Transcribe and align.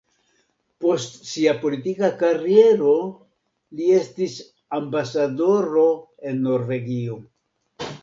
Post 0.85 1.19
sia 1.31 1.53
politika 1.65 2.09
kariero 2.23 2.95
li 3.77 3.93
estis 4.01 4.37
ambasadoro 4.81 5.89
en 6.33 6.45
Norvegio. 6.51 7.25